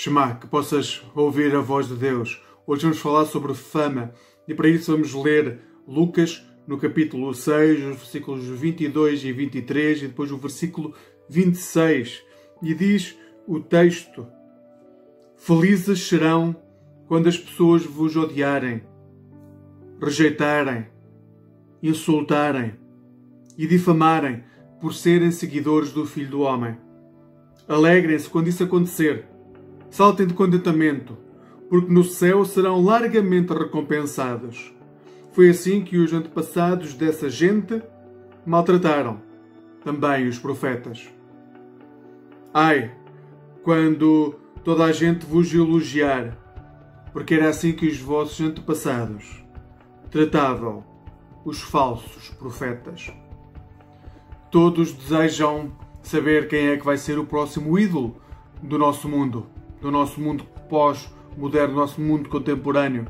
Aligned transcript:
Shema, 0.00 0.36
que 0.36 0.46
possas 0.46 1.02
ouvir 1.12 1.56
a 1.56 1.60
voz 1.60 1.88
de 1.88 1.96
Deus. 1.96 2.40
Hoje 2.64 2.82
vamos 2.82 3.00
falar 3.00 3.24
sobre 3.24 3.52
fama 3.52 4.12
e 4.46 4.54
para 4.54 4.68
isso 4.68 4.92
vamos 4.92 5.12
ler 5.12 5.58
Lucas 5.88 6.40
no 6.68 6.78
capítulo 6.78 7.34
6, 7.34 7.80
os 7.80 7.96
versículos 7.96 8.44
22 8.44 9.24
e 9.24 9.32
23 9.32 9.98
e 9.98 10.06
depois 10.06 10.30
o 10.30 10.38
versículo 10.38 10.94
26. 11.28 12.22
E 12.62 12.74
diz 12.74 13.18
o 13.44 13.58
texto: 13.58 14.24
Felizes 15.36 16.06
serão 16.06 16.54
quando 17.08 17.28
as 17.28 17.36
pessoas 17.36 17.84
vos 17.84 18.14
odiarem, 18.14 18.84
rejeitarem, 20.00 20.86
insultarem 21.82 22.74
e 23.58 23.66
difamarem 23.66 24.44
por 24.80 24.94
serem 24.94 25.32
seguidores 25.32 25.90
do 25.90 26.06
Filho 26.06 26.30
do 26.30 26.40
Homem. 26.42 26.78
Alegrem-se 27.66 28.30
quando 28.30 28.46
isso 28.46 28.62
acontecer 28.62 29.26
saltem 29.90 30.26
de 30.26 30.34
contentamento, 30.34 31.16
porque 31.68 31.92
no 31.92 32.04
céu 32.04 32.44
serão 32.44 32.82
largamente 32.82 33.52
recompensados. 33.52 34.72
Foi 35.32 35.50
assim 35.50 35.82
que 35.82 35.98
os 35.98 36.12
antepassados 36.12 36.94
dessa 36.94 37.28
gente 37.28 37.82
maltrataram 38.44 39.20
também 39.84 40.26
os 40.26 40.38
profetas. 40.38 41.08
Ai, 42.52 42.92
quando 43.62 44.34
toda 44.64 44.84
a 44.84 44.92
gente 44.92 45.26
vos 45.26 45.52
elogiar, 45.52 46.36
porque 47.12 47.34
era 47.34 47.48
assim 47.48 47.72
que 47.72 47.86
os 47.86 47.98
vossos 47.98 48.40
antepassados 48.40 49.44
tratavam 50.10 50.84
os 51.44 51.60
falsos 51.60 52.30
profetas. 52.30 53.12
Todos 54.50 54.92
desejam 54.92 55.72
saber 56.02 56.48
quem 56.48 56.68
é 56.68 56.76
que 56.76 56.84
vai 56.84 56.96
ser 56.96 57.18
o 57.18 57.26
próximo 57.26 57.78
ídolo 57.78 58.16
do 58.62 58.78
nosso 58.78 59.08
mundo 59.08 59.46
do 59.80 59.90
nosso 59.90 60.20
mundo 60.20 60.44
pós-moderno, 60.68 61.74
do 61.74 61.80
nosso 61.80 62.00
mundo 62.00 62.28
contemporâneo. 62.28 63.06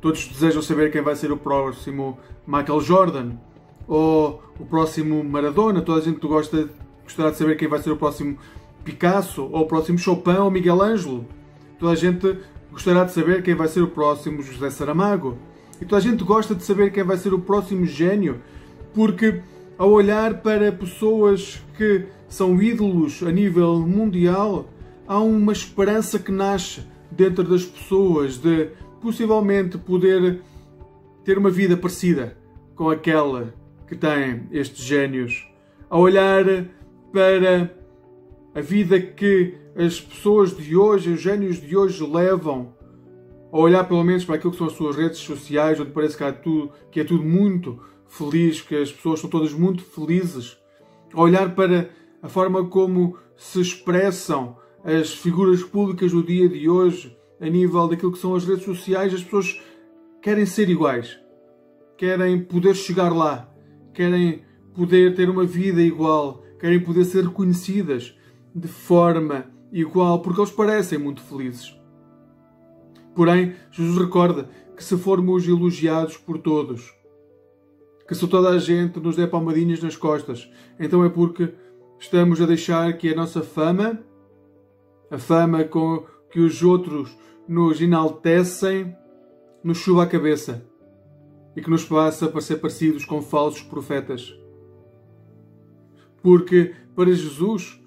Todos 0.00 0.26
desejam 0.26 0.60
saber 0.62 0.90
quem 0.90 1.02
vai 1.02 1.14
ser 1.14 1.30
o 1.30 1.36
próximo 1.36 2.18
Michael 2.46 2.80
Jordan 2.80 3.32
ou 3.86 4.42
o 4.58 4.64
próximo 4.64 5.22
Maradona. 5.22 5.80
Toda 5.80 6.00
a 6.00 6.02
gente 6.02 6.20
gosta, 6.26 6.68
gostará 7.04 7.30
de 7.30 7.36
saber 7.36 7.56
quem 7.56 7.68
vai 7.68 7.80
ser 7.80 7.90
o 7.90 7.96
próximo 7.96 8.36
Picasso 8.84 9.42
ou 9.44 9.60
o 9.60 9.66
próximo 9.66 9.98
Chopin 9.98 10.38
ou 10.38 10.50
Miguel 10.50 10.82
Ângelo. 10.82 11.24
Toda 11.78 11.92
a 11.92 11.96
gente 11.96 12.36
gostará 12.72 13.04
de 13.04 13.12
saber 13.12 13.42
quem 13.42 13.54
vai 13.54 13.68
ser 13.68 13.82
o 13.82 13.88
próximo 13.88 14.42
José 14.42 14.70
Saramago. 14.70 15.36
E 15.80 15.84
toda 15.84 15.98
a 15.98 16.00
gente 16.00 16.24
gosta 16.24 16.54
de 16.54 16.64
saber 16.64 16.90
quem 16.92 17.04
vai 17.04 17.16
ser 17.16 17.32
o 17.34 17.38
próximo 17.38 17.84
gênio, 17.86 18.40
porque 18.94 19.42
ao 19.76 19.90
olhar 19.90 20.42
para 20.42 20.70
pessoas 20.72 21.62
que 21.76 22.06
são 22.28 22.60
ídolos 22.62 23.22
a 23.22 23.30
nível 23.30 23.80
mundial, 23.80 24.68
há 25.12 25.20
uma 25.20 25.52
esperança 25.52 26.18
que 26.18 26.32
nasce 26.32 26.82
dentro 27.10 27.44
das 27.44 27.66
pessoas 27.66 28.38
de 28.38 28.70
possivelmente 28.98 29.76
poder 29.76 30.40
ter 31.22 31.36
uma 31.36 31.50
vida 31.50 31.76
parecida 31.76 32.38
com 32.74 32.88
aquela 32.88 33.52
que 33.86 33.94
têm 33.94 34.48
estes 34.50 34.82
gênios. 34.82 35.46
A 35.90 35.98
olhar 35.98 36.44
para 37.12 37.70
a 38.54 38.60
vida 38.62 38.98
que 38.98 39.54
as 39.76 40.00
pessoas 40.00 40.56
de 40.56 40.74
hoje, 40.74 41.12
os 41.12 41.20
gênios 41.20 41.60
de 41.60 41.76
hoje 41.76 42.02
levam, 42.06 42.72
a 43.52 43.58
olhar 43.58 43.84
pelo 43.84 44.02
menos 44.02 44.24
para 44.24 44.36
aquilo 44.36 44.52
que 44.52 44.58
são 44.58 44.66
as 44.66 44.72
suas 44.72 44.96
redes 44.96 45.18
sociais, 45.18 45.78
onde 45.78 45.90
parece 45.90 46.16
que, 46.16 46.24
há 46.24 46.32
tudo, 46.32 46.72
que 46.90 47.00
é 47.00 47.04
tudo 47.04 47.22
muito 47.22 47.78
feliz, 48.08 48.62
que 48.62 48.76
as 48.76 48.90
pessoas 48.90 49.20
são 49.20 49.28
todas 49.28 49.52
muito 49.52 49.84
felizes, 49.84 50.56
a 51.12 51.20
olhar 51.20 51.54
para 51.54 51.90
a 52.22 52.30
forma 52.30 52.64
como 52.64 53.18
se 53.36 53.60
expressam 53.60 54.56
as 54.84 55.12
figuras 55.12 55.62
públicas 55.62 56.10
do 56.12 56.22
dia 56.22 56.48
de 56.48 56.68
hoje, 56.68 57.16
a 57.40 57.48
nível 57.48 57.86
daquilo 57.88 58.12
que 58.12 58.18
são 58.18 58.34
as 58.34 58.44
redes 58.44 58.64
sociais, 58.64 59.14
as 59.14 59.22
pessoas 59.22 59.60
querem 60.20 60.46
ser 60.46 60.68
iguais, 60.68 61.18
querem 61.96 62.42
poder 62.42 62.74
chegar 62.74 63.12
lá, 63.12 63.48
querem 63.94 64.42
poder 64.74 65.14
ter 65.14 65.28
uma 65.28 65.44
vida 65.44 65.80
igual, 65.80 66.42
querem 66.58 66.80
poder 66.80 67.04
ser 67.04 67.24
reconhecidas 67.24 68.16
de 68.54 68.68
forma 68.68 69.46
igual, 69.72 70.20
porque 70.20 70.40
eles 70.40 70.50
parecem 70.50 70.98
muito 70.98 71.22
felizes. 71.22 71.76
Porém, 73.14 73.54
Jesus 73.70 73.98
recorda 73.98 74.48
que 74.76 74.82
se 74.82 74.96
formos 74.96 75.46
elogiados 75.46 76.16
por 76.16 76.38
todos, 76.38 76.94
que 78.08 78.14
se 78.14 78.26
toda 78.26 78.50
a 78.50 78.58
gente 78.58 78.98
nos 79.00 79.16
der 79.16 79.28
palmadinhas 79.28 79.82
nas 79.82 79.96
costas, 79.96 80.50
então 80.78 81.04
é 81.04 81.08
porque 81.08 81.52
estamos 81.98 82.40
a 82.40 82.46
deixar 82.46 82.96
que 82.96 83.12
a 83.12 83.16
nossa 83.16 83.42
fama 83.42 84.02
a 85.12 85.18
fama 85.18 85.62
com 85.62 86.06
que 86.30 86.40
os 86.40 86.62
outros 86.62 87.14
nos 87.46 87.82
enaltecem 87.82 88.96
nos 89.62 89.76
chuva 89.76 90.04
a 90.04 90.06
cabeça 90.06 90.66
e 91.54 91.60
que 91.60 91.68
nos 91.68 91.82
faça 91.82 92.28
parecer 92.28 92.56
parecidos 92.56 93.04
com 93.04 93.20
falsos 93.20 93.60
profetas. 93.60 94.34
Porque 96.22 96.74
para 96.96 97.12
Jesus 97.12 97.78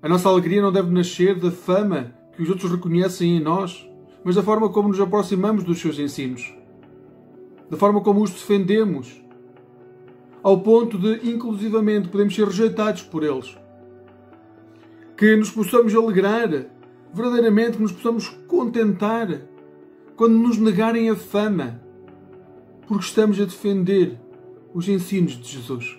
a 0.00 0.08
nossa 0.08 0.30
alegria 0.30 0.62
não 0.62 0.72
deve 0.72 0.90
nascer 0.90 1.38
da 1.38 1.50
fama 1.50 2.14
que 2.34 2.42
os 2.42 2.48
outros 2.48 2.70
reconhecem 2.70 3.36
em 3.36 3.40
nós, 3.40 3.86
mas 4.24 4.34
da 4.34 4.42
forma 4.42 4.70
como 4.70 4.88
nos 4.88 4.98
aproximamos 4.98 5.64
dos 5.64 5.78
seus 5.78 5.98
ensinos, 5.98 6.56
da 7.70 7.76
forma 7.76 8.00
como 8.00 8.22
os 8.22 8.30
defendemos, 8.30 9.22
ao 10.42 10.60
ponto 10.60 10.96
de, 10.96 11.28
inclusivamente, 11.28 12.08
podemos 12.08 12.34
ser 12.34 12.46
rejeitados 12.46 13.02
por 13.02 13.22
eles 13.22 13.54
que 15.16 15.36
nos 15.36 15.50
possamos 15.50 15.94
alegrar, 15.94 16.48
verdadeiramente 17.12 17.76
que 17.76 17.82
nos 17.82 17.92
possamos 17.92 18.28
contentar 18.48 19.42
quando 20.16 20.36
nos 20.36 20.58
negarem 20.58 21.10
a 21.10 21.16
fama, 21.16 21.80
porque 22.86 23.04
estamos 23.04 23.40
a 23.40 23.44
defender 23.44 24.18
os 24.72 24.88
ensinos 24.88 25.32
de 25.32 25.48
Jesus. 25.48 25.98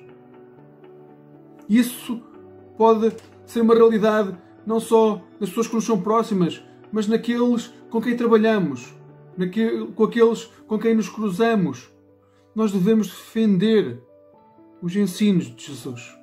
Isso 1.68 2.22
pode 2.78 3.16
ser 3.46 3.62
uma 3.62 3.74
realidade 3.74 4.38
não 4.66 4.80
só 4.80 5.22
nas 5.40 5.50
pessoas 5.50 5.68
que 5.68 5.76
nos 5.76 5.86
são 5.86 6.02
próximas, 6.02 6.64
mas 6.92 7.08
naqueles 7.08 7.74
com 7.90 8.02
quem 8.02 8.16
trabalhamos, 8.16 8.94
naquele, 9.38 9.88
com 9.88 10.04
aqueles 10.04 10.46
com 10.68 10.78
quem 10.78 10.96
nos 10.96 11.10
cruzamos. 11.10 11.90
Nós 12.54 12.72
devemos 12.72 13.08
defender 13.08 14.02
os 14.82 14.96
ensinos 14.96 15.54
de 15.54 15.66
Jesus. 15.66 16.18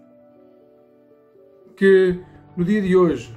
Que 1.76 2.20
no 2.56 2.64
dia 2.64 2.82
de 2.82 2.96
hoje 2.96 3.34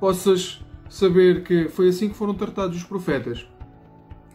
possas 0.00 0.60
saber 0.88 1.44
que 1.44 1.68
foi 1.68 1.88
assim 1.88 2.08
que 2.08 2.16
foram 2.16 2.34
tratados 2.34 2.76
os 2.76 2.84
profetas. 2.84 3.46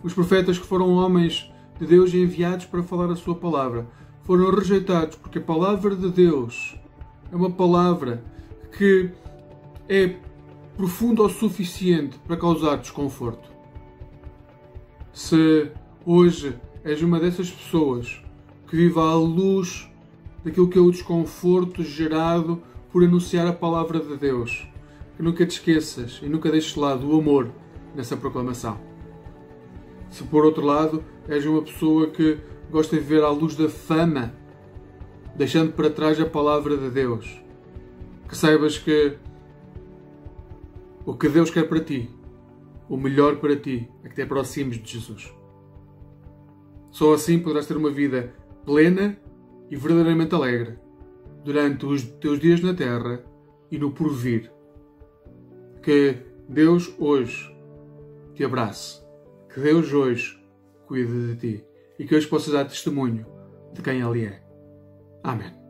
Os 0.01 0.13
profetas 0.13 0.57
que 0.57 0.65
foram 0.65 0.93
homens 0.93 1.51
de 1.79 1.85
Deus 1.85 2.13
enviados 2.13 2.65
para 2.65 2.81
falar 2.81 3.11
a 3.11 3.15
sua 3.15 3.35
palavra 3.35 3.85
foram 4.23 4.49
rejeitados 4.51 5.17
porque 5.17 5.39
a 5.39 5.41
palavra 5.41 5.95
de 5.95 6.09
Deus 6.09 6.75
é 7.31 7.35
uma 7.35 7.51
palavra 7.51 8.23
que 8.77 9.09
é 9.89 10.15
profunda 10.75 11.23
o 11.23 11.29
suficiente 11.29 12.17
para 12.19 12.37
causar 12.37 12.77
desconforto. 12.77 13.49
Se 15.11 15.71
hoje 16.05 16.55
és 16.83 17.01
uma 17.01 17.19
dessas 17.19 17.49
pessoas 17.49 18.21
que 18.67 18.75
vive 18.75 18.99
à 18.99 19.13
luz 19.15 19.89
daquilo 20.43 20.69
que 20.69 20.77
é 20.77 20.81
o 20.81 20.91
desconforto 20.91 21.83
gerado 21.83 22.61
por 22.91 23.03
anunciar 23.03 23.47
a 23.47 23.53
palavra 23.53 23.99
de 23.99 24.15
Deus. 24.17 24.67
Que 25.15 25.23
nunca 25.23 25.45
te 25.45 25.51
esqueças 25.51 26.19
e 26.21 26.27
nunca 26.27 26.51
deixes 26.51 26.73
de 26.73 26.79
lado 26.79 27.09
o 27.09 27.19
amor 27.19 27.51
nessa 27.95 28.15
proclamação. 28.15 28.79
Se 30.09 30.23
por 30.23 30.45
outro 30.45 30.65
lado 30.65 31.03
és 31.27 31.45
uma 31.45 31.61
pessoa 31.61 32.07
que 32.07 32.37
gosta 32.71 32.95
de 32.95 33.01
viver 33.01 33.23
à 33.23 33.29
luz 33.29 33.55
da 33.55 33.67
fama, 33.67 34.33
deixando 35.35 35.73
para 35.73 35.89
trás 35.89 36.19
a 36.19 36.25
palavra 36.25 36.77
de 36.77 36.89
Deus, 36.89 37.41
que 38.27 38.37
saibas 38.37 38.77
que 38.77 39.17
o 41.05 41.13
que 41.13 41.29
Deus 41.29 41.49
quer 41.49 41.67
para 41.67 41.79
ti, 41.79 42.09
o 42.89 42.97
melhor 42.97 43.37
para 43.37 43.55
ti, 43.55 43.89
é 44.03 44.09
que 44.09 44.15
te 44.15 44.21
aproximes 44.21 44.81
de 44.81 44.93
Jesus. 44.93 45.33
Só 46.91 47.13
assim 47.13 47.39
poderás 47.39 47.65
ter 47.67 47.77
uma 47.77 47.91
vida 47.91 48.33
plena 48.65 49.17
e 49.69 49.75
verdadeiramente 49.75 50.33
alegre 50.35 50.86
durante 51.47 51.85
os 51.85 52.03
teus 52.03 52.41
dias 52.41 52.61
na 52.61 52.73
terra 52.73 53.23
e 53.71 53.77
no 53.77 53.93
porvir. 53.93 54.51
Que 55.81 56.17
Deus 56.49 56.93
hoje 56.99 57.49
te 58.35 58.43
abrace, 58.43 59.01
que 59.53 59.61
Deus 59.61 59.93
hoje 59.93 60.37
cuide 60.87 61.35
de 61.35 61.35
ti 61.37 61.65
e 61.97 62.05
que 62.05 62.13
hoje 62.13 62.27
possas 62.27 62.51
dar 62.51 62.65
testemunho 62.65 63.25
de 63.73 63.81
quem 63.81 64.01
Ele 64.01 64.25
é. 64.25 64.43
Amém. 65.23 65.66